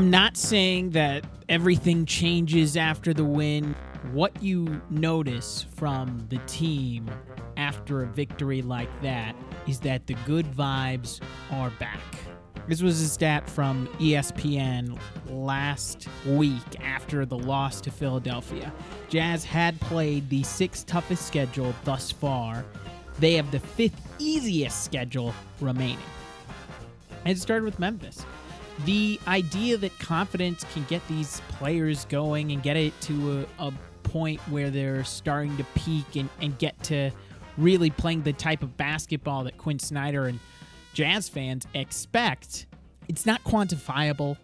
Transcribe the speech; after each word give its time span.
I'm 0.00 0.08
not 0.08 0.38
saying 0.38 0.92
that 0.92 1.26
everything 1.50 2.06
changes 2.06 2.74
after 2.74 3.12
the 3.12 3.22
win. 3.22 3.76
What 4.12 4.42
you 4.42 4.80
notice 4.88 5.66
from 5.74 6.26
the 6.30 6.38
team 6.46 7.10
after 7.58 8.04
a 8.04 8.06
victory 8.06 8.62
like 8.62 8.88
that 9.02 9.36
is 9.68 9.78
that 9.80 10.06
the 10.06 10.14
good 10.24 10.46
vibes 10.46 11.20
are 11.50 11.68
back. 11.78 12.00
This 12.66 12.80
was 12.80 13.02
a 13.02 13.08
stat 13.10 13.46
from 13.46 13.88
ESPN 13.98 14.98
last 15.28 16.08
week 16.24 16.80
after 16.82 17.26
the 17.26 17.36
loss 17.36 17.82
to 17.82 17.90
Philadelphia. 17.90 18.72
Jazz 19.10 19.44
had 19.44 19.78
played 19.82 20.30
the 20.30 20.42
sixth 20.44 20.86
toughest 20.86 21.26
schedule 21.26 21.74
thus 21.84 22.10
far. 22.10 22.64
They 23.18 23.34
have 23.34 23.50
the 23.50 23.60
fifth 23.60 24.00
easiest 24.18 24.82
schedule 24.82 25.34
remaining. 25.60 25.98
And 27.26 27.36
it 27.36 27.38
started 27.38 27.66
with 27.66 27.78
Memphis. 27.78 28.24
The 28.84 29.20
idea 29.26 29.76
that 29.76 29.98
confidence 29.98 30.64
can 30.72 30.84
get 30.84 31.06
these 31.08 31.42
players 31.48 32.04
going 32.06 32.52
and 32.52 32.62
get 32.62 32.76
it 32.76 32.98
to 33.02 33.46
a, 33.58 33.66
a 33.66 33.72
point 34.02 34.40
where 34.48 34.70
they're 34.70 35.04
starting 35.04 35.56
to 35.56 35.64
peak 35.74 36.16
and, 36.16 36.28
and 36.40 36.58
get 36.58 36.80
to 36.84 37.10
really 37.58 37.90
playing 37.90 38.22
the 38.22 38.32
type 38.32 38.62
of 38.62 38.76
basketball 38.76 39.44
that 39.44 39.58
Quin 39.58 39.78
Snyder 39.78 40.26
and 40.26 40.40
Jazz 40.94 41.28
fans 41.28 41.66
expect, 41.74 42.66
it's 43.08 43.26
not 43.26 43.44
quantifiable 43.44 44.36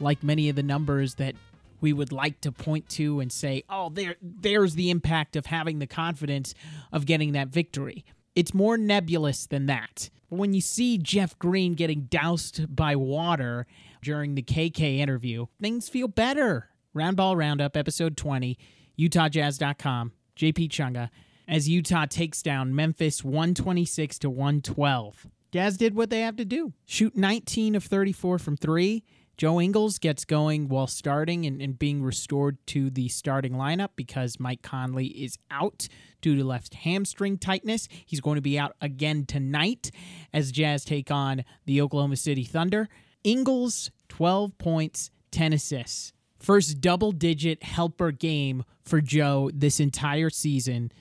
like 0.00 0.22
many 0.22 0.48
of 0.48 0.56
the 0.56 0.62
numbers 0.62 1.16
that 1.16 1.34
we 1.80 1.92
would 1.92 2.12
like 2.12 2.40
to 2.42 2.52
point 2.52 2.88
to 2.88 3.20
and 3.20 3.30
say, 3.30 3.62
oh, 3.68 3.90
there 3.90 4.16
there's 4.22 4.74
the 4.74 4.90
impact 4.90 5.36
of 5.36 5.46
having 5.46 5.78
the 5.78 5.86
confidence 5.86 6.54
of 6.92 7.06
getting 7.06 7.32
that 7.32 7.48
victory. 7.48 8.04
It's 8.34 8.54
more 8.54 8.76
nebulous 8.76 9.46
than 9.46 9.66
that. 9.66 10.10
When 10.28 10.54
you 10.54 10.60
see 10.60 10.98
Jeff 10.98 11.38
Green 11.38 11.74
getting 11.74 12.02
doused 12.02 12.74
by 12.74 12.96
water 12.96 13.66
during 14.02 14.34
the 14.34 14.42
KK 14.42 14.98
interview, 14.98 15.46
things 15.60 15.88
feel 15.88 16.08
better. 16.08 16.70
Roundball 16.96 17.36
Roundup, 17.36 17.76
episode 17.76 18.16
20, 18.16 18.58
UtahJazz.com, 18.98 20.12
JP 20.36 20.68
Chunga, 20.68 21.10
as 21.46 21.68
Utah 21.68 22.06
takes 22.06 22.42
down 22.42 22.74
Memphis 22.74 23.22
126 23.22 24.18
to 24.20 24.30
112. 24.30 25.26
Jazz 25.52 25.76
did 25.76 25.94
what 25.94 26.10
they 26.10 26.20
have 26.20 26.36
to 26.36 26.44
do 26.44 26.72
shoot 26.86 27.16
19 27.16 27.76
of 27.76 27.84
34 27.84 28.38
from 28.38 28.56
three. 28.56 29.04
Joe 29.36 29.60
Ingles 29.60 29.98
gets 29.98 30.24
going 30.24 30.68
while 30.68 30.86
starting 30.86 31.44
and, 31.44 31.60
and, 31.60 31.78
being 31.78 32.02
restored 32.02 32.56
to 32.68 32.88
the 32.88 33.08
starting 33.08 33.52
lineup 33.52 33.90
because 33.94 34.40
Mike 34.40 34.62
Conley 34.62 35.08
is 35.08 35.36
out 35.50 35.88
due 36.22 36.36
to 36.36 36.44
left 36.44 36.72
hamstring 36.72 37.36
tightness. 37.36 37.86
He's 38.06 38.22
going 38.22 38.36
to 38.36 38.42
be 38.42 38.58
out 38.58 38.76
again 38.80 39.26
tonight 39.26 39.90
as 40.32 40.52
Jazz 40.52 40.84
take 40.84 41.10
on 41.10 41.44
the 41.66 41.82
Oklahoma 41.82 42.16
City 42.16 42.44
Thunder. 42.44 42.88
Ingles, 43.24 43.90
12 44.08 44.56
points, 44.56 45.10
10 45.32 45.52
assists. 45.52 46.14
First 46.38 46.80
double 46.80 47.12
digit 47.12 47.62
helper 47.62 48.12
game 48.12 48.64
for 48.84 49.02
Joe 49.02 49.50
this 49.52 49.80
entire 49.80 50.30
season. 50.30 50.92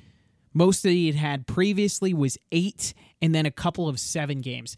Most 0.53 0.83
that 0.83 0.91
he 0.91 1.07
had 1.07 1.15
had 1.15 1.47
previously 1.47 2.13
was 2.13 2.37
eight 2.51 2.93
and 3.21 3.33
then 3.33 3.45
a 3.45 3.51
couple 3.51 3.87
of 3.87 3.99
seven 3.99 4.41
games 4.41 4.75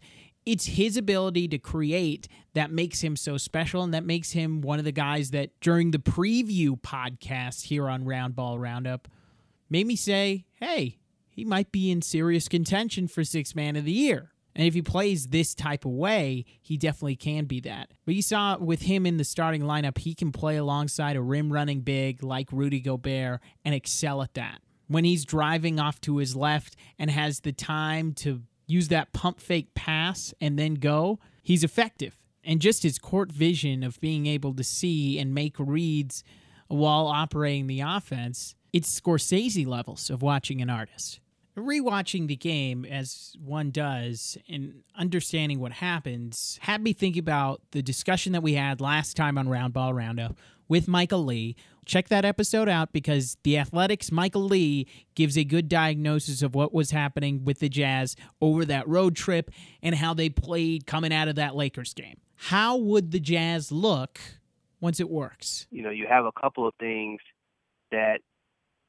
it's 0.48 0.64
his 0.64 0.96
ability 0.96 1.46
to 1.46 1.58
create 1.58 2.26
that 2.54 2.70
makes 2.70 3.02
him 3.02 3.16
so 3.16 3.36
special 3.36 3.82
and 3.82 3.92
that 3.92 4.02
makes 4.02 4.32
him 4.32 4.62
one 4.62 4.78
of 4.78 4.86
the 4.86 4.92
guys 4.92 5.30
that 5.32 5.50
during 5.60 5.90
the 5.90 5.98
preview 5.98 6.70
podcast 6.80 7.64
here 7.64 7.86
on 7.86 8.04
Roundball 8.04 8.58
Roundup 8.58 9.08
made 9.68 9.86
me 9.86 9.94
say, 9.94 10.46
hey, 10.54 10.96
he 11.28 11.44
might 11.44 11.70
be 11.70 11.90
in 11.90 12.00
serious 12.00 12.48
contention 12.48 13.08
for 13.08 13.24
six 13.24 13.54
man 13.54 13.76
of 13.76 13.84
the 13.84 13.92
year. 13.92 14.32
And 14.56 14.66
if 14.66 14.72
he 14.72 14.80
plays 14.80 15.26
this 15.26 15.54
type 15.54 15.84
of 15.84 15.92
way, 15.92 16.46
he 16.62 16.78
definitely 16.78 17.16
can 17.16 17.44
be 17.44 17.60
that. 17.60 17.90
But 18.06 18.14
you 18.14 18.22
saw 18.22 18.56
with 18.56 18.80
him 18.80 19.04
in 19.04 19.18
the 19.18 19.24
starting 19.24 19.62
lineup, 19.62 19.98
he 19.98 20.14
can 20.14 20.32
play 20.32 20.56
alongside 20.56 21.16
a 21.16 21.20
rim 21.20 21.52
running 21.52 21.82
big 21.82 22.22
like 22.22 22.48
Rudy 22.50 22.80
Gobert 22.80 23.42
and 23.66 23.74
excel 23.74 24.22
at 24.22 24.32
that. 24.32 24.62
When 24.86 25.04
he's 25.04 25.26
driving 25.26 25.78
off 25.78 26.00
to 26.00 26.16
his 26.16 26.34
left 26.34 26.74
and 26.98 27.10
has 27.10 27.40
the 27.40 27.52
time 27.52 28.14
to 28.14 28.44
use 28.68 28.88
that 28.88 29.12
pump 29.12 29.40
fake 29.40 29.74
pass 29.74 30.32
and 30.40 30.56
then 30.56 30.74
go, 30.74 31.18
he's 31.42 31.64
effective. 31.64 32.16
And 32.44 32.60
just 32.60 32.84
his 32.84 32.98
court 32.98 33.32
vision 33.32 33.82
of 33.82 34.00
being 34.00 34.26
able 34.26 34.54
to 34.54 34.62
see 34.62 35.18
and 35.18 35.34
make 35.34 35.56
reads 35.58 36.22
while 36.68 37.06
operating 37.06 37.66
the 37.66 37.80
offense, 37.80 38.54
it's 38.72 39.00
Scorsese 39.00 39.66
levels 39.66 40.10
of 40.10 40.22
watching 40.22 40.60
an 40.62 40.70
artist. 40.70 41.20
Rewatching 41.56 42.28
the 42.28 42.36
game 42.36 42.84
as 42.84 43.34
one 43.44 43.70
does 43.72 44.38
and 44.48 44.82
understanding 44.94 45.58
what 45.58 45.72
happens 45.72 46.58
had 46.62 46.80
me 46.80 46.92
think 46.92 47.16
about 47.16 47.60
the 47.72 47.82
discussion 47.82 48.32
that 48.32 48.42
we 48.42 48.54
had 48.54 48.80
last 48.80 49.16
time 49.16 49.36
on 49.36 49.48
Roundball 49.48 49.92
Roundup 49.92 50.36
with 50.68 50.86
Michael 50.86 51.24
Lee, 51.24 51.56
check 51.86 52.08
that 52.08 52.24
episode 52.24 52.68
out 52.68 52.92
because 52.92 53.36
the 53.42 53.56
Athletic's 53.56 54.12
Michael 54.12 54.44
Lee 54.44 54.86
gives 55.14 55.36
a 55.36 55.44
good 55.44 55.68
diagnosis 55.68 56.42
of 56.42 56.54
what 56.54 56.72
was 56.72 56.90
happening 56.90 57.44
with 57.44 57.60
the 57.60 57.68
Jazz 57.68 58.14
over 58.40 58.64
that 58.66 58.86
road 58.86 59.16
trip 59.16 59.50
and 59.82 59.94
how 59.94 60.14
they 60.14 60.28
played 60.28 60.86
coming 60.86 61.12
out 61.12 61.28
of 61.28 61.36
that 61.36 61.56
Lakers 61.56 61.94
game. 61.94 62.18
How 62.36 62.76
would 62.76 63.10
the 63.10 63.20
Jazz 63.20 63.72
look 63.72 64.20
once 64.80 65.00
it 65.00 65.08
works? 65.08 65.66
You 65.70 65.82
know, 65.82 65.90
you 65.90 66.06
have 66.08 66.24
a 66.24 66.32
couple 66.32 66.68
of 66.68 66.74
things 66.78 67.20
that 67.90 68.20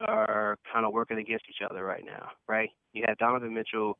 are 0.01 0.57
kind 0.71 0.85
of 0.85 0.93
working 0.93 1.17
against 1.17 1.45
each 1.49 1.67
other 1.67 1.83
right 1.83 2.03
now, 2.05 2.29
right? 2.47 2.69
You 2.93 3.05
have 3.07 3.17
Donovan 3.17 3.53
Mitchell, 3.53 3.97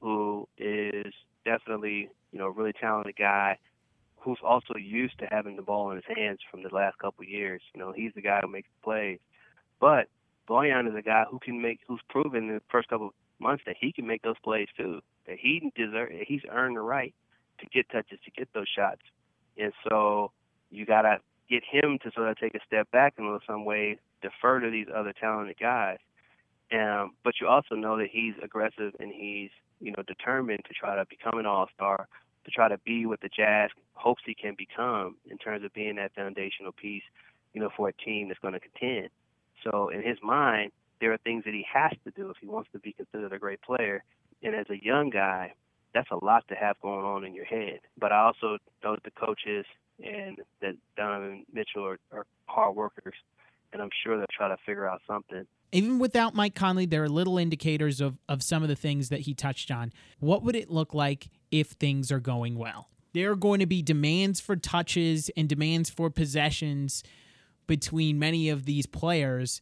who 0.00 0.48
is 0.56 1.12
definitely, 1.44 2.08
you 2.32 2.38
know, 2.38 2.46
a 2.46 2.50
really 2.50 2.72
talented 2.72 3.16
guy 3.16 3.58
who's 4.20 4.38
also 4.42 4.74
used 4.76 5.18
to 5.18 5.26
having 5.30 5.56
the 5.56 5.62
ball 5.62 5.90
in 5.90 5.96
his 5.96 6.16
hands 6.16 6.40
from 6.50 6.62
the 6.62 6.74
last 6.74 6.98
couple 6.98 7.22
of 7.22 7.28
years. 7.28 7.62
You 7.74 7.80
know, 7.80 7.92
he's 7.92 8.12
the 8.14 8.22
guy 8.22 8.40
who 8.42 8.48
makes 8.48 8.68
plays. 8.82 9.18
But 9.80 10.08
Bojan 10.48 10.88
is 10.88 10.94
a 10.96 11.02
guy 11.02 11.24
who 11.30 11.38
can 11.38 11.60
make, 11.62 11.80
who's 11.86 12.00
proven 12.08 12.48
in 12.48 12.54
the 12.54 12.62
first 12.70 12.88
couple 12.88 13.08
of 13.08 13.12
months 13.38 13.62
that 13.66 13.76
he 13.80 13.92
can 13.92 14.06
make 14.06 14.22
those 14.22 14.38
plays 14.42 14.68
too. 14.76 15.00
That 15.26 15.38
he 15.38 15.72
deserve, 15.76 16.10
he's 16.26 16.42
earned 16.50 16.76
the 16.76 16.80
right 16.80 17.14
to 17.60 17.66
get 17.66 17.88
touches, 17.90 18.18
to 18.24 18.30
get 18.30 18.48
those 18.54 18.68
shots. 18.68 19.02
And 19.56 19.72
so 19.88 20.32
you 20.70 20.86
gotta 20.86 21.18
get 21.48 21.62
him 21.64 21.98
to 22.02 22.10
sort 22.12 22.28
of 22.28 22.38
take 22.38 22.54
a 22.54 22.60
step 22.66 22.90
back 22.90 23.14
in 23.18 23.38
some 23.46 23.64
way, 23.64 23.98
defer 24.22 24.60
to 24.60 24.70
these 24.70 24.86
other 24.94 25.12
talented 25.18 25.56
guys. 25.58 25.98
Um, 26.72 27.12
but 27.24 27.34
you 27.40 27.46
also 27.46 27.74
know 27.74 27.96
that 27.96 28.08
he's 28.10 28.34
aggressive 28.42 28.94
and 29.00 29.12
he's 29.12 29.50
you 29.80 29.92
know 29.92 30.02
determined 30.06 30.64
to 30.66 30.74
try 30.74 30.96
to 30.96 31.06
become 31.08 31.38
an 31.38 31.46
all-star 31.46 32.08
to 32.48 32.54
try 32.54 32.68
to 32.68 32.78
be 32.78 33.06
what 33.06 33.20
the 33.20 33.28
Jazz 33.28 33.70
hopes 33.94 34.22
he 34.24 34.34
can 34.34 34.54
become 34.56 35.16
in 35.30 35.38
terms 35.38 35.64
of 35.64 35.72
being 35.72 35.96
that 35.96 36.14
foundational 36.14 36.72
piece, 36.72 37.02
you 37.52 37.60
know, 37.60 37.70
for 37.76 37.88
a 37.88 37.92
team 37.92 38.28
that's 38.28 38.40
going 38.40 38.54
to 38.54 38.60
contend. 38.60 39.10
So 39.64 39.88
in 39.88 40.02
his 40.02 40.18
mind, 40.22 40.72
there 41.00 41.12
are 41.12 41.18
things 41.18 41.44
that 41.44 41.54
he 41.54 41.64
has 41.72 41.92
to 42.04 42.10
do 42.10 42.30
if 42.30 42.36
he 42.40 42.46
wants 42.46 42.70
to 42.72 42.78
be 42.78 42.92
considered 42.92 43.32
a 43.32 43.38
great 43.38 43.60
player. 43.62 44.02
And 44.42 44.54
as 44.54 44.66
a 44.70 44.82
young 44.82 45.10
guy, 45.10 45.54
that's 45.94 46.10
a 46.10 46.24
lot 46.24 46.46
to 46.48 46.54
have 46.54 46.80
going 46.80 47.04
on 47.04 47.24
in 47.24 47.34
your 47.34 47.44
head. 47.44 47.80
But 47.98 48.12
I 48.12 48.20
also 48.26 48.58
know 48.82 48.94
that 48.94 49.04
the 49.04 49.10
coaches 49.10 49.66
and 50.02 50.38
that 50.60 50.74
Donovan 50.96 51.44
Mitchell 51.52 51.84
are, 51.84 51.98
are 52.12 52.26
hard 52.46 52.76
workers, 52.76 53.14
and 53.72 53.82
I'm 53.82 53.90
sure 54.04 54.16
they'll 54.16 54.26
try 54.36 54.48
to 54.48 54.56
figure 54.64 54.88
out 54.88 55.00
something 55.06 55.46
even 55.72 55.98
without 55.98 56.34
Mike 56.34 56.54
Conley, 56.54 56.86
there 56.86 57.02
are 57.02 57.08
little 57.08 57.38
indicators 57.38 58.00
of, 58.00 58.16
of 58.28 58.42
some 58.42 58.62
of 58.62 58.68
the 58.68 58.76
things 58.76 59.10
that 59.10 59.20
he 59.20 59.34
touched 59.34 59.70
on. 59.70 59.92
What 60.18 60.42
would 60.42 60.56
it 60.56 60.70
look 60.70 60.94
like 60.94 61.28
if 61.50 61.68
things 61.68 62.10
are 62.12 62.20
going 62.20 62.56
well? 62.56 62.88
There 63.14 63.30
are 63.30 63.36
going 63.36 63.60
to 63.60 63.66
be 63.66 63.82
demands 63.82 64.40
for 64.40 64.56
touches 64.56 65.30
and 65.36 65.48
demands 65.48 65.90
for 65.90 66.10
possessions 66.10 67.02
between 67.66 68.18
many 68.18 68.48
of 68.48 68.64
these 68.64 68.86
players. 68.86 69.60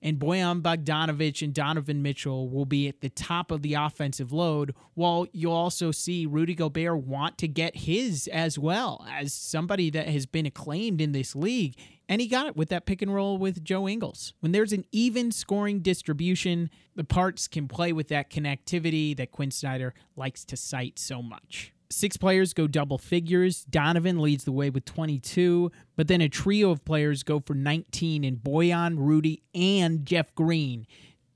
And 0.00 0.18
Bojan 0.18 0.60
Bogdanovic 0.60 1.40
and 1.40 1.54
Donovan 1.54 2.02
Mitchell 2.02 2.50
will 2.50 2.66
be 2.66 2.88
at 2.88 3.00
the 3.00 3.08
top 3.08 3.50
of 3.50 3.62
the 3.62 3.72
offensive 3.74 4.32
load, 4.32 4.74
while 4.92 5.26
you'll 5.32 5.52
also 5.52 5.90
see 5.90 6.26
Rudy 6.26 6.54
Gobert 6.54 6.98
want 6.98 7.38
to 7.38 7.48
get 7.48 7.74
his 7.74 8.28
as 8.28 8.58
well 8.58 9.06
as 9.10 9.32
somebody 9.32 9.88
that 9.90 10.08
has 10.08 10.26
been 10.26 10.44
acclaimed 10.44 11.00
in 11.00 11.12
this 11.12 11.34
league. 11.34 11.76
And 12.08 12.20
he 12.20 12.26
got 12.26 12.46
it 12.46 12.56
with 12.56 12.68
that 12.68 12.86
pick 12.86 13.00
and 13.00 13.14
roll 13.14 13.38
with 13.38 13.64
Joe 13.64 13.88
Ingles. 13.88 14.34
When 14.40 14.52
there's 14.52 14.72
an 14.72 14.84
even 14.92 15.32
scoring 15.32 15.80
distribution, 15.80 16.70
the 16.94 17.04
parts 17.04 17.48
can 17.48 17.66
play 17.66 17.92
with 17.92 18.08
that 18.08 18.30
connectivity 18.30 19.16
that 19.16 19.32
Quin 19.32 19.50
Snyder 19.50 19.94
likes 20.16 20.44
to 20.46 20.56
cite 20.56 20.98
so 20.98 21.22
much. 21.22 21.72
Six 21.90 22.16
players 22.16 22.52
go 22.52 22.66
double 22.66 22.98
figures. 22.98 23.64
Donovan 23.64 24.18
leads 24.18 24.44
the 24.44 24.52
way 24.52 24.68
with 24.68 24.84
22, 24.84 25.70
but 25.96 26.08
then 26.08 26.20
a 26.20 26.28
trio 26.28 26.70
of 26.70 26.84
players 26.84 27.22
go 27.22 27.40
for 27.40 27.54
19 27.54 28.24
in 28.24 28.36
Bojan, 28.36 28.96
Rudy, 28.98 29.42
and 29.54 30.04
Jeff 30.04 30.34
Green. 30.34 30.86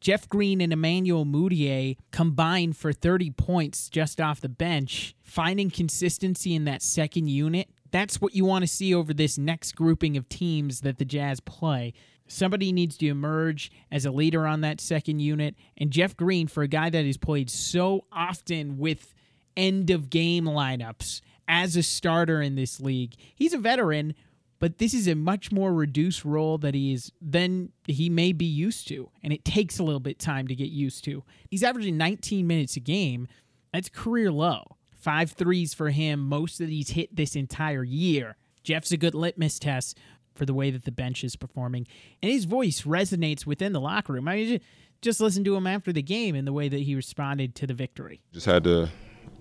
Jeff 0.00 0.28
Green 0.28 0.60
and 0.60 0.72
Emmanuel 0.72 1.24
Mudiay 1.24 1.96
combined 2.12 2.76
for 2.76 2.92
30 2.92 3.30
points 3.32 3.88
just 3.88 4.20
off 4.20 4.40
the 4.40 4.48
bench, 4.48 5.14
finding 5.22 5.70
consistency 5.70 6.54
in 6.54 6.64
that 6.64 6.82
second 6.82 7.28
unit 7.28 7.68
that's 7.90 8.20
what 8.20 8.34
you 8.34 8.44
want 8.44 8.62
to 8.62 8.68
see 8.68 8.94
over 8.94 9.14
this 9.14 9.38
next 9.38 9.74
grouping 9.76 10.16
of 10.16 10.28
teams 10.28 10.80
that 10.80 10.98
the 10.98 11.04
Jazz 11.04 11.40
play. 11.40 11.94
Somebody 12.26 12.72
needs 12.72 12.98
to 12.98 13.06
emerge 13.06 13.70
as 13.90 14.04
a 14.04 14.10
leader 14.10 14.46
on 14.46 14.60
that 14.60 14.80
second 14.80 15.20
unit. 15.20 15.54
And 15.76 15.90
Jeff 15.90 16.16
Green, 16.16 16.46
for 16.46 16.62
a 16.62 16.68
guy 16.68 16.90
that 16.90 17.06
has 17.06 17.16
played 17.16 17.48
so 17.48 18.04
often 18.12 18.78
with 18.78 19.14
end 19.56 19.90
of 19.90 20.08
game 20.08 20.44
lineups 20.44 21.20
as 21.48 21.76
a 21.76 21.82
starter 21.82 22.40
in 22.40 22.54
this 22.54 22.80
league. 22.80 23.14
He's 23.34 23.54
a 23.54 23.58
veteran, 23.58 24.14
but 24.60 24.78
this 24.78 24.94
is 24.94 25.08
a 25.08 25.14
much 25.14 25.50
more 25.50 25.72
reduced 25.74 26.24
role 26.24 26.58
that 26.58 26.74
he 26.74 26.92
is 26.92 27.10
than 27.20 27.72
he 27.86 28.08
may 28.08 28.32
be 28.32 28.44
used 28.44 28.86
to, 28.88 29.10
and 29.22 29.32
it 29.32 29.44
takes 29.44 29.78
a 29.78 29.82
little 29.82 30.00
bit 30.00 30.18
time 30.18 30.46
to 30.48 30.54
get 30.54 30.68
used 30.68 31.04
to. 31.04 31.24
He's 31.50 31.64
averaging 31.64 31.96
19 31.96 32.46
minutes 32.46 32.76
a 32.76 32.80
game. 32.80 33.26
That's 33.72 33.88
career 33.88 34.30
low. 34.30 34.77
Five 34.98 35.32
threes 35.32 35.74
for 35.74 35.90
him, 35.90 36.20
most 36.20 36.60
of 36.60 36.66
these 36.66 36.90
hit 36.90 37.14
this 37.14 37.36
entire 37.36 37.84
year. 37.84 38.36
Jeff's 38.64 38.90
a 38.90 38.96
good 38.96 39.14
litmus 39.14 39.58
test 39.58 39.96
for 40.34 40.44
the 40.44 40.54
way 40.54 40.70
that 40.70 40.84
the 40.84 40.92
bench 40.92 41.24
is 41.24 41.36
performing, 41.36 41.86
and 42.22 42.30
his 42.30 42.44
voice 42.44 42.82
resonates 42.82 43.46
within 43.46 43.72
the 43.72 43.80
locker 43.80 44.12
room. 44.12 44.28
I 44.28 44.36
mean, 44.36 44.60
just 45.00 45.20
listen 45.20 45.44
to 45.44 45.54
him 45.54 45.66
after 45.66 45.92
the 45.92 46.02
game 46.02 46.34
and 46.34 46.46
the 46.46 46.52
way 46.52 46.68
that 46.68 46.80
he 46.80 46.94
responded 46.94 47.54
to 47.56 47.66
the 47.66 47.74
victory. 47.74 48.20
Just 48.32 48.46
had 48.46 48.64
to, 48.64 48.88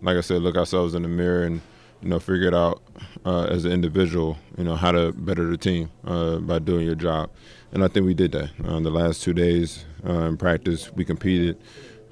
like 0.02 0.18
I 0.18 0.22
said, 0.22 0.42
look 0.42 0.56
ourselves 0.56 0.94
in 0.94 1.02
the 1.02 1.08
mirror 1.08 1.44
and 1.44 1.62
you 2.02 2.10
know 2.10 2.20
figure 2.20 2.48
it 2.48 2.54
out 2.54 2.84
uh, 3.26 3.46
as 3.46 3.66
an 3.66 3.72
individual. 3.72 4.38
You 4.58 4.64
know 4.66 4.76
how 4.76 4.92
to 4.92 5.12
better 5.14 5.50
the 5.50 5.58
team 5.58 5.90
uh, 6.06 6.38
by 6.38 6.60
doing 6.60 6.86
your 6.86 6.96
job, 6.96 7.32
and 7.72 7.84
I 7.84 7.88
think 7.88 8.06
we 8.06 8.14
did 8.14 8.32
that. 8.34 8.52
Uh, 8.64 8.80
the 8.80 8.92
last 8.92 9.24
two 9.24 9.34
days 9.34 9.86
uh, 10.06 10.14
in 10.24 10.38
practice, 10.38 10.92
we 10.94 11.06
competed. 11.06 11.60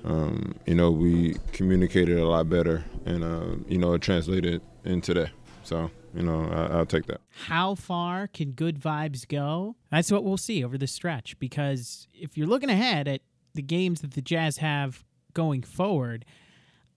Um, 0.05 0.55
you 0.67 0.75
know, 0.75 0.91
we 0.91 1.35
communicated 1.51 2.19
a 2.19 2.27
lot 2.27 2.47
better, 2.47 2.85
and 3.05 3.23
uh, 3.23 3.55
you 3.67 3.79
know, 3.79 3.93
it 3.93 4.01
translated 4.01 4.61
into 4.83 5.13
that. 5.15 5.31
So 5.63 5.89
you 6.13 6.21
know, 6.21 6.49
I, 6.49 6.77
will 6.77 6.85
take 6.85 7.07
that. 7.07 7.21
How 7.47 7.75
far 7.75 8.27
can 8.27 8.51
good 8.51 8.79
vibes 8.79 9.27
go? 9.27 9.75
That's 9.91 10.11
what 10.11 10.23
we'll 10.23 10.37
see 10.37 10.63
over 10.63 10.77
the 10.77 10.87
stretch. 10.87 11.37
Because 11.39 12.07
if 12.13 12.37
you're 12.37 12.47
looking 12.47 12.69
ahead 12.69 13.07
at 13.07 13.21
the 13.53 13.61
games 13.61 14.01
that 14.01 14.11
the 14.11 14.21
Jazz 14.21 14.57
have 14.57 15.03
going 15.33 15.63
forward, 15.63 16.23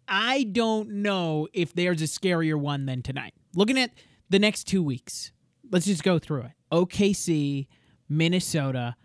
I 0.07 0.45
don't 0.45 0.91
know 0.91 1.49
if 1.53 1.75
there's 1.75 2.03
a 2.03 2.07
scarier 2.07 2.57
one 2.59 2.87
than 2.87 3.03
tonight. 3.03 3.35
Looking 3.55 3.79
at 3.79 3.91
the 4.31 4.39
next 4.39 4.65
two 4.65 4.83
weeks, 4.83 5.33
let's 5.71 5.87
just 5.87 6.05
go 6.05 6.19
through 6.19 6.43
it 6.43 6.53
OKC, 6.71 7.67
Minnesota, 8.09 8.97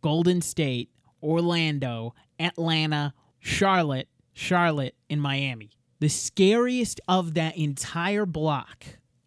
Golden 0.00 0.40
State, 0.40 0.90
Orlando, 1.22 2.14
Atlanta, 2.38 3.12
Charlotte, 3.40 4.08
Charlotte, 4.32 4.94
and 5.08 5.20
Miami. 5.20 5.70
The 6.00 6.08
scariest 6.08 7.00
of 7.08 7.34
that 7.34 7.56
entire 7.56 8.26
block 8.26 8.84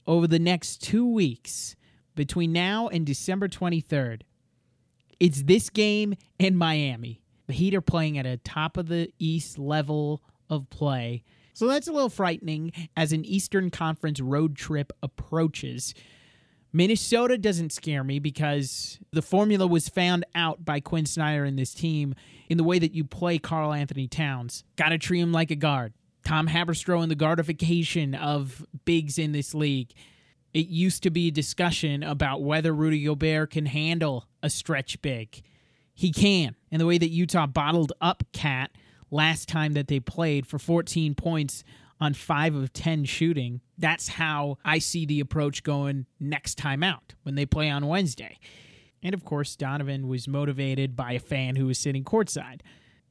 over 0.07 0.27
the 0.27 0.39
next 0.39 0.81
two 0.81 1.05
weeks 1.05 1.75
between 2.15 2.51
now 2.51 2.87
and 2.87 3.05
December 3.05 3.47
23rd, 3.47 4.21
it's 5.19 5.43
this 5.43 5.69
game 5.69 6.15
and 6.39 6.57
Miami. 6.57 7.21
The 7.47 7.53
Heat 7.53 7.75
are 7.75 7.81
playing 7.81 8.17
at 8.17 8.25
a 8.25 8.37
top 8.37 8.77
of 8.77 8.87
the 8.87 9.11
East 9.19 9.59
level 9.59 10.21
of 10.49 10.69
play. 10.69 11.23
So 11.53 11.67
that's 11.67 11.87
a 11.87 11.91
little 11.91 12.09
frightening 12.09 12.71
as 12.95 13.11
an 13.11 13.25
Eastern 13.25 13.69
Conference 13.69 14.21
road 14.21 14.55
trip 14.55 14.93
approaches. 15.03 15.93
Minnesota 16.73 17.38
doesn't 17.38 17.71
scare 17.71 18.03
me 18.03 18.19
because 18.19 19.00
the 19.12 19.21
formula 19.21 19.68
was 19.68 19.89
found 19.89 20.25
out 20.35 20.63
by 20.63 20.79
Quin 20.79 21.06
Snyder 21.06 21.44
and 21.44 21.59
this 21.59 21.73
team 21.73 22.15
in 22.50 22.57
the 22.57 22.63
way 22.63 22.79
that 22.79 22.94
you 22.94 23.03
play 23.03 23.38
Karl-Anthony 23.38 24.07
Towns. 24.07 24.63
Got 24.77 24.89
to 24.89 24.97
treat 24.97 25.19
him 25.19 25.33
like 25.33 25.51
a 25.51 25.56
guard. 25.56 25.94
Tom 26.23 26.47
Haberstroh 26.47 27.01
and 27.01 27.12
the 27.12 27.15
guardification 27.15 28.18
of 28.18 28.65
bigs 28.85 29.18
in 29.18 29.31
this 29.31 29.53
league. 29.53 29.91
It 30.53 30.68
used 30.68 31.03
to 31.03 31.09
be 31.09 31.27
a 31.27 31.31
discussion 31.31 32.03
about 32.03 32.44
whether 32.44 32.73
Rudy 32.73 33.03
Gobert 33.03 33.51
can 33.51 33.65
handle 33.65 34.27
a 34.44 34.50
stretch 34.50 35.01
big. 35.01 35.41
He 35.94 36.12
can. 36.12 36.56
And 36.71 36.79
the 36.79 36.85
way 36.85 36.97
that 36.97 37.09
Utah 37.09 37.47
bottled 37.47 37.94
up 38.00 38.23
KAT 38.33 38.71
last 39.09 39.50
time 39.50 39.73
that 39.73 39.88
they 39.88 40.00
played 40.00 40.47
for 40.47 40.57
14 40.57 41.15
points 41.15 41.63
on 42.01 42.15
5 42.15 42.56
of 42.56 42.74
10 42.74 43.06
shooting, 43.06 43.62
that's 43.77 44.09
how 44.09 44.57
I 44.65 44.80
see 44.80 45.06
the 45.06 45.19
approach 45.19 45.63
going 45.63 46.07
next 46.19 46.57
time 46.57 46.83
out 46.83 47.13
when 47.24 47.36
they 47.36 47.45
play 47.45 47.69
on 47.69 47.88
Wednesday. 47.88 48.39
And 49.03 49.13
of 49.13 49.24
course, 49.24 49.56
Donovan 49.56 50.07
was 50.07 50.27
motivated 50.27 50.95
by 50.95 51.13
a 51.13 51.19
fan 51.19 51.56
who 51.56 51.68
was 51.68 51.77
sitting 51.77 52.03
courtside. 52.03 52.62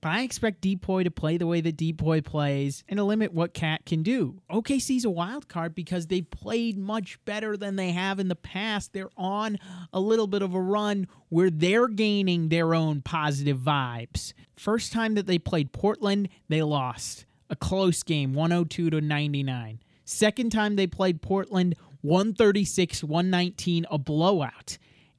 But 0.02 0.12
I 0.12 0.22
expect 0.22 0.62
DPOY 0.62 1.04
to 1.04 1.10
play 1.10 1.36
the 1.36 1.46
way 1.46 1.60
that 1.60 1.76
DPOY 1.76 2.24
plays 2.24 2.84
and 2.88 2.96
to 2.96 3.04
limit 3.04 3.34
what 3.34 3.52
KAT 3.52 3.84
can 3.84 4.02
do. 4.02 4.40
OKC's 4.50 5.04
a 5.04 5.10
wild 5.10 5.46
card 5.46 5.74
because 5.74 6.06
they've 6.06 6.28
played 6.30 6.78
much 6.78 7.22
better 7.26 7.54
than 7.56 7.76
they 7.76 7.90
have 7.90 8.18
in 8.18 8.28
the 8.28 8.34
past. 8.34 8.94
They're 8.94 9.10
on 9.16 9.58
a 9.92 10.00
little 10.00 10.26
bit 10.26 10.40
of 10.40 10.54
a 10.54 10.60
run 10.60 11.06
where 11.28 11.50
they're 11.50 11.88
gaining 11.88 12.48
their 12.48 12.74
own 12.74 13.02
positive 13.02 13.58
vibes. 13.58 14.32
First 14.56 14.90
time 14.90 15.14
that 15.14 15.26
they 15.26 15.38
played 15.38 15.72
Portland, 15.72 16.30
they 16.48 16.62
lost. 16.62 17.26
A 17.50 17.56
close 17.56 18.02
game, 18.02 18.32
102 18.32 18.90
to 18.90 19.00
99. 19.00 19.80
Second 20.04 20.50
time 20.50 20.76
they 20.76 20.86
played 20.86 21.20
Portland, 21.20 21.74
136 22.00 23.04
119, 23.04 23.86
a 23.90 23.98
blowout. 23.98 24.78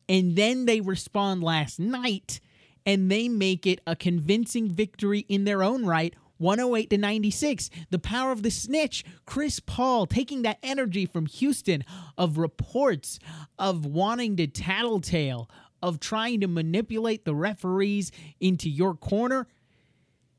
And 0.09 0.35
then 0.35 0.65
they 0.65 0.81
respond 0.81 1.43
last 1.43 1.79
night 1.79 2.39
and 2.85 3.11
they 3.11 3.29
make 3.29 3.67
it 3.67 3.79
a 3.85 3.95
convincing 3.95 4.69
victory 4.69 5.19
in 5.29 5.43
their 5.43 5.61
own 5.63 5.85
right 5.85 6.15
108 6.41 6.89
to 6.89 6.97
96. 6.97 7.69
The 7.91 7.99
power 7.99 8.31
of 8.31 8.41
the 8.41 8.49
snitch, 8.49 9.05
Chris 9.25 9.59
Paul 9.59 10.07
taking 10.07 10.41
that 10.41 10.57
energy 10.63 11.05
from 11.05 11.27
Houston 11.27 11.83
of 12.17 12.39
reports 12.39 13.19
of 13.59 13.85
wanting 13.85 14.37
to 14.37 14.47
tattletale, 14.47 15.49
of 15.83 15.99
trying 15.99 16.41
to 16.41 16.47
manipulate 16.47 17.25
the 17.25 17.35
referees 17.35 18.11
into 18.39 18.69
your 18.69 18.95
corner. 18.95 19.47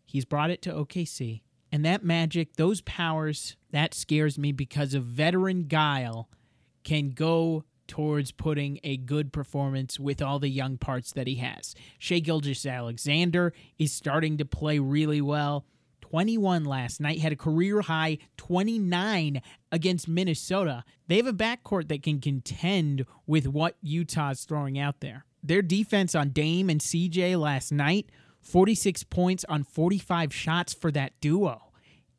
He's 0.04 0.24
brought 0.24 0.50
it 0.50 0.60
to 0.62 0.72
OKC. 0.72 1.42
And 1.72 1.84
that 1.86 2.04
magic, 2.04 2.56
those 2.56 2.82
powers, 2.82 3.56
that 3.70 3.94
scares 3.94 4.38
me 4.38 4.52
because 4.52 4.92
a 4.92 5.00
veteran 5.00 5.64
guile 5.64 6.28
can 6.84 7.10
go 7.10 7.64
towards 7.88 8.30
putting 8.30 8.78
a 8.84 8.96
good 8.98 9.32
performance 9.32 9.98
with 9.98 10.22
all 10.22 10.38
the 10.38 10.48
young 10.48 10.76
parts 10.76 11.12
that 11.12 11.26
he 11.26 11.36
has. 11.36 11.74
Shai 11.98 12.18
Gilgeous-Alexander 12.20 13.52
is 13.78 13.92
starting 13.92 14.38
to 14.38 14.44
play 14.44 14.78
really 14.78 15.20
well. 15.20 15.64
21 16.00 16.64
last 16.64 17.00
night, 17.00 17.20
had 17.20 17.32
a 17.32 17.36
career 17.36 17.80
high 17.80 18.18
29 18.36 19.40
against 19.70 20.08
Minnesota. 20.08 20.84
They 21.08 21.16
have 21.16 21.26
a 21.26 21.32
backcourt 21.32 21.88
that 21.88 22.02
can 22.02 22.20
contend 22.20 23.06
with 23.26 23.48
what 23.48 23.76
Utah's 23.80 24.44
throwing 24.44 24.78
out 24.78 25.00
there. 25.00 25.24
Their 25.42 25.62
defense 25.62 26.14
on 26.14 26.28
Dame 26.30 26.68
and 26.68 26.80
CJ 26.80 27.40
last 27.40 27.72
night, 27.72 28.10
46 28.42 29.04
points 29.04 29.44
on 29.48 29.64
45 29.64 30.34
shots 30.34 30.74
for 30.74 30.90
that 30.90 31.12
duo. 31.20 31.72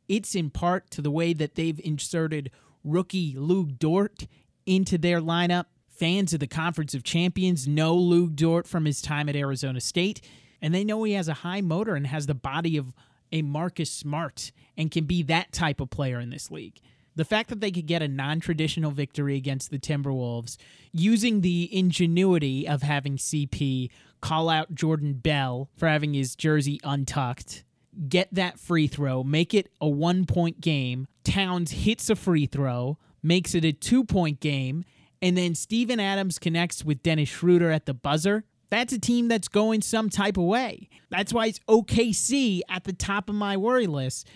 It's 0.08 0.34
in 0.34 0.50
part 0.50 0.90
to 0.90 1.02
the 1.02 1.10
way 1.10 1.32
that 1.32 1.54
they've 1.54 1.80
inserted 1.84 2.50
rookie 2.82 3.34
Lu 3.36 3.66
Dort 3.66 4.26
into 4.66 4.98
their 4.98 5.20
lineup. 5.20 5.66
Fans 5.88 6.34
of 6.34 6.40
the 6.40 6.46
Conference 6.46 6.94
of 6.94 7.04
Champions 7.04 7.68
know 7.68 7.94
Lu 7.94 8.28
Dort 8.28 8.66
from 8.66 8.84
his 8.84 9.00
time 9.00 9.28
at 9.28 9.36
Arizona 9.36 9.80
State, 9.80 10.20
and 10.60 10.74
they 10.74 10.82
know 10.82 11.04
he 11.04 11.12
has 11.12 11.28
a 11.28 11.34
high 11.34 11.60
motor 11.60 11.94
and 11.94 12.06
has 12.08 12.26
the 12.26 12.34
body 12.34 12.76
of 12.76 12.92
a 13.30 13.42
Marcus 13.42 13.90
Smart 13.90 14.50
and 14.76 14.90
can 14.90 15.04
be 15.04 15.22
that 15.22 15.52
type 15.52 15.80
of 15.80 15.90
player 15.90 16.18
in 16.18 16.30
this 16.30 16.50
league. 16.50 16.80
The 17.16 17.24
fact 17.24 17.48
that 17.50 17.60
they 17.60 17.70
could 17.70 17.86
get 17.86 18.02
a 18.02 18.08
non 18.08 18.40
traditional 18.40 18.90
victory 18.90 19.36
against 19.36 19.70
the 19.70 19.78
Timberwolves 19.78 20.56
using 20.92 21.40
the 21.40 21.68
ingenuity 21.76 22.66
of 22.66 22.82
having 22.82 23.16
CP 23.16 23.90
call 24.20 24.48
out 24.48 24.74
Jordan 24.74 25.14
Bell 25.14 25.70
for 25.76 25.86
having 25.86 26.14
his 26.14 26.34
jersey 26.34 26.80
untucked, 26.82 27.64
get 28.08 28.28
that 28.32 28.58
free 28.58 28.86
throw, 28.86 29.22
make 29.22 29.54
it 29.54 29.70
a 29.80 29.88
one 29.88 30.24
point 30.24 30.60
game. 30.60 31.06
Towns 31.22 31.70
hits 31.70 32.10
a 32.10 32.16
free 32.16 32.46
throw, 32.46 32.98
makes 33.22 33.54
it 33.54 33.64
a 33.64 33.72
two 33.72 34.04
point 34.04 34.40
game, 34.40 34.84
and 35.22 35.36
then 35.36 35.54
Steven 35.54 36.00
Adams 36.00 36.38
connects 36.38 36.84
with 36.84 37.02
Dennis 37.02 37.28
Schroeder 37.28 37.70
at 37.70 37.86
the 37.86 37.94
buzzer, 37.94 38.44
that's 38.74 38.92
a 38.92 38.98
team 38.98 39.28
that's 39.28 39.46
going 39.46 39.82
some 39.82 40.10
type 40.10 40.36
of 40.36 40.42
way. 40.44 40.88
That's 41.08 41.32
why 41.32 41.46
it's 41.46 41.60
OKC 41.68 42.60
at 42.68 42.82
the 42.82 42.92
top 42.92 43.28
of 43.28 43.36
my 43.36 43.56
worry 43.56 43.86
list, 43.86 44.26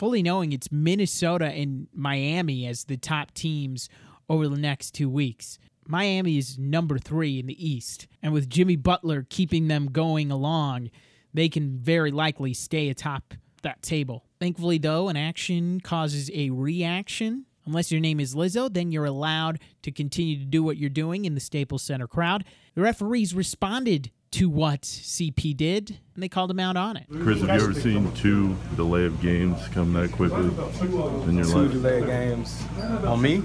fully 0.00 0.22
knowing 0.22 0.54
it's 0.54 0.72
Minnesota 0.72 1.44
and 1.44 1.86
Miami 1.92 2.66
as 2.66 2.84
the 2.84 2.96
top 2.96 3.34
teams 3.34 3.90
over 4.30 4.48
the 4.48 4.56
next 4.56 4.92
two 4.92 5.10
weeks. 5.10 5.58
Miami 5.86 6.38
is 6.38 6.58
number 6.58 6.96
three 6.98 7.38
in 7.38 7.44
the 7.44 7.68
East, 7.68 8.06
and 8.22 8.32
with 8.32 8.48
Jimmy 8.48 8.76
Butler 8.76 9.26
keeping 9.28 9.68
them 9.68 9.92
going 9.92 10.30
along, 10.30 10.90
they 11.34 11.50
can 11.50 11.76
very 11.76 12.10
likely 12.10 12.54
stay 12.54 12.88
atop 12.88 13.34
that 13.60 13.82
table. 13.82 14.24
Thankfully, 14.38 14.78
though, 14.78 15.10
an 15.10 15.18
action 15.18 15.82
causes 15.82 16.30
a 16.32 16.48
reaction, 16.48 17.44
Unless 17.66 17.92
your 17.92 18.00
name 18.00 18.20
is 18.20 18.34
Lizzo, 18.34 18.72
then 18.72 18.90
you're 18.90 19.04
allowed 19.04 19.60
to 19.82 19.92
continue 19.92 20.38
to 20.38 20.46
do 20.46 20.62
what 20.62 20.78
you're 20.78 20.88
doing 20.88 21.26
in 21.26 21.34
the 21.34 21.40
Staples 21.40 21.82
Center 21.82 22.08
crowd. 22.08 22.42
The 22.74 22.80
referees 22.80 23.34
responded 23.34 24.10
to 24.32 24.48
what 24.48 24.82
CP 24.82 25.56
did, 25.56 25.98
and 26.14 26.22
they 26.22 26.28
called 26.28 26.50
him 26.50 26.60
out 26.60 26.76
on 26.76 26.96
it. 26.96 27.06
Chris, 27.22 27.40
have 27.40 27.48
you 27.48 27.70
ever 27.70 27.74
seen 27.74 28.12
two 28.12 28.56
delay 28.76 29.04
of 29.04 29.20
games 29.20 29.58
come 29.68 29.92
that 29.94 30.12
quickly 30.12 30.44
in 30.44 31.36
your 31.36 31.44
two 31.44 31.50
life? 31.50 31.52
Two 31.52 31.68
delay 31.68 31.98
of 32.00 32.06
games 32.06 32.62
on 33.04 33.20
me? 33.20 33.38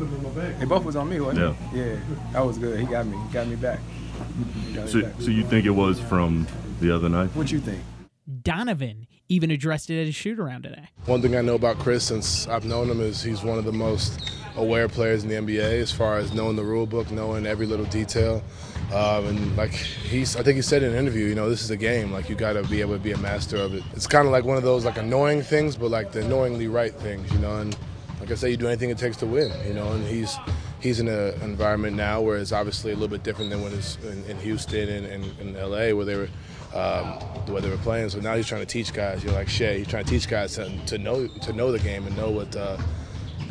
They 0.60 0.66
both 0.66 0.84
was 0.84 0.96
on 0.96 1.10
me, 1.10 1.20
wasn't 1.20 1.58
yeah. 1.74 1.80
it? 1.80 2.00
Yeah, 2.00 2.16
that 2.34 2.46
was 2.46 2.58
good. 2.58 2.80
He 2.80 2.86
got 2.86 3.08
me. 3.08 3.18
He 3.18 3.34
got 3.34 3.48
me 3.48 3.56
back. 3.56 3.80
Got 4.74 4.90
so, 4.90 4.98
me 4.98 5.04
back. 5.04 5.14
so 5.20 5.32
you 5.32 5.44
think 5.44 5.66
it 5.66 5.72
was 5.72 6.00
from 6.00 6.48
the 6.80 6.94
other 6.94 7.10
night? 7.10 7.30
What 7.36 7.48
do 7.48 7.56
you 7.56 7.62
think? 7.62 7.82
Donovan 8.42 9.08
even 9.28 9.52
addressed 9.52 9.90
it 9.90 10.02
at 10.02 10.08
a 10.08 10.12
shoot 10.12 10.40
around 10.40 10.64
today. 10.64 10.88
One 11.06 11.22
thing 11.22 11.36
I 11.36 11.42
know 11.42 11.56
about 11.56 11.80
Chris 11.80 12.04
since 12.04 12.48
I've 12.48 12.66
known 12.66 12.90
him 12.90 13.02
is 13.02 13.24
he's 13.24 13.44
one 13.44 13.58
of 13.58 13.66
the 13.66 13.72
most 13.72 14.32
aware 14.56 14.88
players 14.88 15.24
in 15.24 15.30
the 15.30 15.36
NBA 15.36 15.82
as 15.82 15.92
far 15.92 16.18
as 16.18 16.34
knowing 16.34 16.56
the 16.56 16.64
rule 16.64 16.86
book, 16.86 17.10
knowing 17.12 17.46
every 17.46 17.66
little 17.66 17.86
detail. 17.86 18.44
Um, 18.94 19.26
and 19.26 19.58
like 19.58 19.72
he's, 19.72 20.36
I 20.36 20.44
think 20.44 20.56
he 20.56 20.62
said 20.62 20.84
in 20.84 20.92
an 20.92 20.98
interview, 20.98 21.26
you 21.26 21.36
know, 21.36 21.50
this 21.50 21.64
is 21.64 21.72
a 21.72 21.78
game. 21.78 22.12
Like 22.12 22.30
you 22.30 22.36
got 22.36 22.54
to 22.54 22.64
be 22.64 22.82
able 22.82 22.94
to 22.94 23.00
be 23.00 23.12
a 23.12 23.18
master 23.18 23.58
of 23.58 23.74
it. 23.74 23.84
It's 23.94 24.08
kind 24.08 24.26
of 24.26 24.32
like 24.32 24.46
one 24.46 24.58
of 24.58 24.64
those 24.64 24.86
like 24.86 24.98
annoying 24.98 25.42
things, 25.42 25.76
but 25.76 25.90
like 25.92 26.12
the 26.12 26.24
annoyingly 26.24 26.68
right 26.68 26.94
things, 26.94 27.32
you 27.32 27.40
know. 27.40 27.58
And 27.58 27.76
like 28.20 28.32
I 28.32 28.36
say, 28.36 28.52
you 28.52 28.58
do 28.58 28.68
anything 28.68 28.92
it 28.92 28.98
takes 28.98 29.18
to 29.18 29.26
win, 29.26 29.52
you 29.68 29.74
know. 29.74 29.92
And 29.92 30.06
he's 30.06 30.38
he's 30.80 31.00
in 31.00 31.08
an 31.08 31.42
environment 31.42 31.98
now 31.98 32.22
where 32.22 32.38
it's 32.38 32.52
obviously 32.52 32.92
a 32.92 32.94
little 32.94 33.10
bit 33.10 33.24
different 33.24 33.50
than 33.50 33.62
when 33.62 33.74
it's 33.74 33.98
in, 34.04 34.24
in 34.26 34.38
Houston 34.38 34.88
and, 34.88 35.40
in 35.40 35.54
LA 35.56 35.96
where 35.96 36.06
they 36.06 36.16
were 36.16 36.30
um, 36.76 37.06
where 37.48 37.62
they 37.62 37.70
were 37.70 37.78
playing. 37.78 38.10
So 38.10 38.20
now 38.20 38.36
he's 38.36 38.48
trying 38.48 38.62
to 38.62 38.68
teach 38.68 38.94
guys. 38.94 39.24
You're 39.24 39.34
like 39.34 39.50
Shai. 39.50 39.80
He's 39.80 39.88
trying 39.88 40.06
to 40.06 40.10
teach 40.10 40.28
guys 40.28 40.56
to, 40.56 40.70
to 40.86 40.98
know 40.98 41.28
to 41.28 41.54
know 41.54 41.72
the 41.72 41.80
game 41.80 42.06
and 42.06 42.16
know 42.16 42.30
what 42.30 42.56
uh, 42.56 42.78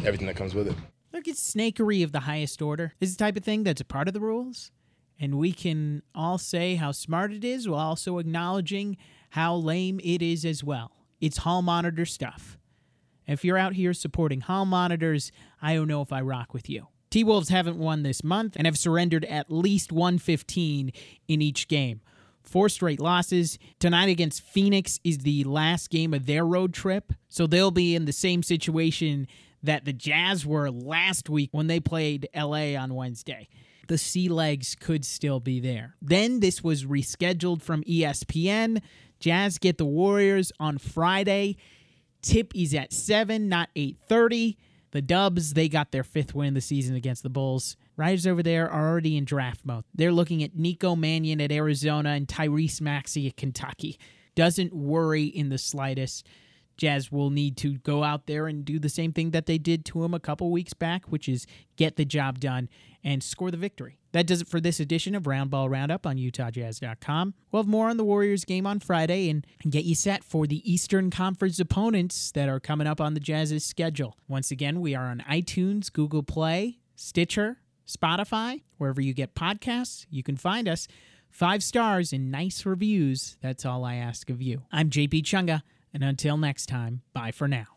everything 0.04 0.26
that 0.26 0.36
comes 0.36 0.54
with 0.54 0.68
it. 0.68 0.76
Look, 1.12 1.28
it's 1.28 1.54
snakery 1.54 2.02
of 2.02 2.12
the 2.12 2.20
highest 2.20 2.60
order. 2.60 2.92
Is 3.00 3.16
the 3.16 3.24
type 3.24 3.36
of 3.36 3.44
thing 3.44 3.64
that's 3.64 3.80
a 3.80 3.84
part 3.84 4.08
of 4.08 4.14
the 4.14 4.20
rules, 4.20 4.70
and 5.18 5.38
we 5.38 5.52
can 5.52 6.02
all 6.14 6.38
say 6.38 6.75
how 6.75 6.92
smart 6.92 7.33
it 7.33 7.44
is 7.44 7.68
while 7.68 7.80
also 7.80 8.18
acknowledging 8.18 8.97
how 9.30 9.54
lame 9.54 10.00
it 10.02 10.23
is 10.23 10.44
as 10.44 10.62
well. 10.62 10.92
It's 11.21 11.38
hall 11.38 11.62
monitor 11.62 12.04
stuff. 12.04 12.59
If 13.26 13.44
you're 13.44 13.59
out 13.59 13.75
here 13.75 13.94
supporting 13.94 14.42
hall 14.42 14.66
monitors, 14.66 15.33
I 15.62 15.75
don't 15.75 15.88
know 15.88 16.02
if 16.02 16.12
I 16.12 16.21
rock 16.21 16.52
with 16.52 16.68
you. 16.68 16.88
T 17.11 17.25
Wolves 17.25 17.49
haven't 17.49 17.78
won 17.78 18.02
this 18.02 18.25
month 18.25 18.56
and 18.56 18.66
have 18.66 18.76
surrendered 18.76 19.25
at 19.25 19.50
least 19.50 19.92
115 19.92 20.92
in 21.28 21.42
each 21.42 21.68
game. 21.68 22.00
Four 22.42 22.68
straight 22.68 23.00
losses. 23.00 23.59
Tonight 23.78 24.09
against 24.09 24.42
Phoenix 24.42 25.00
is 25.02 25.18
the 25.18 25.44
last 25.44 25.90
game 25.90 26.12
of 26.12 26.26
their 26.26 26.44
road 26.44 26.75
trip, 26.75 27.12
so 27.28 27.47
they'll 27.47 27.71
be 27.71 27.94
in 27.94 28.04
the 28.04 28.12
same 28.12 28.42
situation 28.42 29.26
that 29.62 29.87
the 29.87 29.92
Jazz 29.92 30.44
were 30.44 30.71
last 30.71 31.30
week 31.30 31.49
when 31.52 31.68
they 31.68 31.80
played 31.80 32.28
LA 32.37 32.75
on 32.76 32.94
Wednesday. 32.94 33.49
The 33.88 33.98
sea 33.98 34.28
legs 34.28 34.74
could 34.78 35.04
still 35.04 35.40
be 35.40 35.60
there. 35.60 35.96
Then 36.00 36.40
this 36.40 36.62
was 36.64 36.84
rescheduled 36.84 37.62
from 37.62 37.82
ESPN. 37.84 38.82
Jazz 39.20 39.58
get 39.58 39.78
the 39.78 39.84
Warriors 39.84 40.52
on 40.58 40.78
Friday. 40.78 41.56
Tip 42.22 42.52
is 42.54 42.74
at 42.74 42.92
7, 42.92 43.48
not 43.48 43.68
8:30. 43.76 44.56
The 44.92 45.02
Dubs, 45.02 45.54
they 45.54 45.68
got 45.68 45.90
their 45.90 46.04
fifth 46.04 46.34
win 46.34 46.48
of 46.48 46.54
the 46.54 46.60
season 46.60 46.94
against 46.94 47.22
the 47.22 47.28
Bulls. 47.28 47.76
Riders 47.96 48.26
over 48.26 48.42
there 48.42 48.70
are 48.70 48.90
already 48.90 49.16
in 49.16 49.24
draft 49.24 49.64
mode. 49.64 49.84
They're 49.94 50.12
looking 50.12 50.42
at 50.42 50.56
Nico 50.56 50.94
Mannion 50.94 51.40
at 51.40 51.50
Arizona 51.50 52.10
and 52.10 52.28
Tyrese 52.28 52.80
Maxey 52.80 53.26
at 53.26 53.36
Kentucky. 53.36 53.98
Doesn't 54.34 54.72
worry 54.72 55.24
in 55.24 55.48
the 55.48 55.58
slightest. 55.58 56.26
Jazz 56.76 57.11
will 57.12 57.31
need 57.31 57.57
to 57.59 57.78
go 57.78 58.02
out 58.02 58.26
there 58.26 58.47
and 58.47 58.64
do 58.64 58.78
the 58.78 58.88
same 58.88 59.12
thing 59.12 59.31
that 59.31 59.47
they 59.47 59.59
did 59.59 59.85
to 59.87 60.04
him 60.04 60.14
a 60.14 60.21
couple 60.21 60.50
weeks 60.50 60.75
back, 60.75 61.07
which 61.07 61.28
is 61.28 61.47
get 61.76 61.97
the 61.97 62.04
job 62.04 62.40
done 62.40 62.69
and 63.02 63.23
score 63.23 63.50
the 63.50 63.57
victory. 63.57 63.99
That 64.12 64.26
does 64.26 64.40
it 64.40 64.49
for 64.49 64.61
this 64.61 64.81
edition 64.81 65.14
of 65.14 65.25
Roundball 65.25 65.69
Roundup 65.69 66.07
on 66.07 66.16
UtahJazz.com. 66.16 67.35
We'll 67.50 67.62
have 67.62 67.69
more 67.69 67.88
on 67.88 67.97
the 67.97 68.04
Warriors 68.04 68.45
game 68.45 68.66
on 68.66 68.78
Friday 68.81 69.28
and, 69.28 69.47
and 69.62 69.73
get 69.73 69.85
you 69.85 69.95
set 69.95 70.23
for 70.25 70.47
the 70.47 70.62
Eastern 70.71 71.11
Conference 71.11 71.59
opponents 71.59 72.31
that 72.33 72.49
are 72.49 72.61
coming 72.61 72.87
up 72.87 73.00
on 73.00 73.14
the 73.14 73.21
Jazz's 73.21 73.64
schedule. 73.64 74.16
Once 74.28 74.50
again, 74.50 74.81
we 74.81 74.95
are 74.95 75.07
on 75.07 75.25
iTunes, 75.28 75.93
Google 75.93 76.23
Play, 76.23 76.78
Stitcher, 76.95 77.59
Spotify, 77.87 78.62
wherever 78.78 79.00
you 79.00 79.12
get 79.12 79.35
podcasts. 79.35 80.07
You 80.11 80.23
can 80.23 80.37
find 80.37 80.69
us. 80.69 80.88
Five 81.28 81.64
stars 81.64 82.12
and 82.12 82.31
nice 82.31 82.64
reviews. 82.64 83.37
That's 83.43 83.66
all 83.66 83.85
I 83.85 83.97
ask 83.97 84.31
of 84.31 84.40
you. 84.40 84.62
I'm 84.71 84.88
JP 84.88 85.25
Chunga. 85.25 85.62
And 85.94 86.02
until 86.02 86.36
next 86.36 86.66
time, 86.66 87.02
bye 87.12 87.30
for 87.30 87.46
now. 87.46 87.74